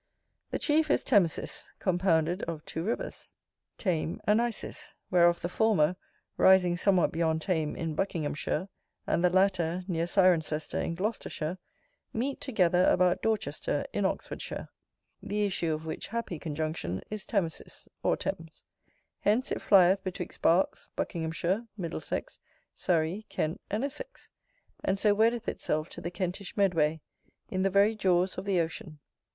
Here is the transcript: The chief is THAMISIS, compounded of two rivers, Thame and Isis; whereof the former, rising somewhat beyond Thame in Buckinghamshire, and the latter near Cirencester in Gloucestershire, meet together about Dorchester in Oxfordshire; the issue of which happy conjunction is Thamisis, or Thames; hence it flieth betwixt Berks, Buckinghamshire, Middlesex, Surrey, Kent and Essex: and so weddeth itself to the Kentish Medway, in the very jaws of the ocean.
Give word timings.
The 0.49 0.57
chief 0.57 0.89
is 0.89 1.03
THAMISIS, 1.03 1.73
compounded 1.77 2.41
of 2.47 2.65
two 2.65 2.83
rivers, 2.83 3.33
Thame 3.77 4.19
and 4.23 4.41
Isis; 4.41 4.95
whereof 5.11 5.43
the 5.43 5.47
former, 5.47 5.95
rising 6.37 6.75
somewhat 6.75 7.11
beyond 7.11 7.43
Thame 7.43 7.75
in 7.75 7.93
Buckinghamshire, 7.93 8.67
and 9.05 9.23
the 9.23 9.29
latter 9.29 9.83
near 9.87 10.07
Cirencester 10.07 10.79
in 10.83 10.95
Gloucestershire, 10.95 11.59
meet 12.13 12.41
together 12.41 12.85
about 12.85 13.21
Dorchester 13.21 13.85
in 13.93 14.03
Oxfordshire; 14.05 14.69
the 15.21 15.45
issue 15.45 15.71
of 15.71 15.85
which 15.85 16.07
happy 16.07 16.39
conjunction 16.39 17.03
is 17.11 17.23
Thamisis, 17.27 17.87
or 18.01 18.17
Thames; 18.17 18.63
hence 19.19 19.51
it 19.51 19.61
flieth 19.61 20.01
betwixt 20.03 20.41
Berks, 20.41 20.89
Buckinghamshire, 20.95 21.67
Middlesex, 21.77 22.39
Surrey, 22.73 23.27
Kent 23.29 23.61
and 23.69 23.83
Essex: 23.83 24.31
and 24.83 24.97
so 24.99 25.13
weddeth 25.13 25.47
itself 25.47 25.89
to 25.89 26.01
the 26.01 26.09
Kentish 26.09 26.57
Medway, 26.57 27.01
in 27.49 27.61
the 27.61 27.69
very 27.69 27.93
jaws 27.95 28.39
of 28.39 28.45
the 28.45 28.59
ocean. 28.59 28.97